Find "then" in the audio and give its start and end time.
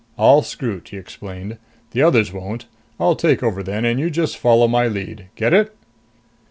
3.61-3.85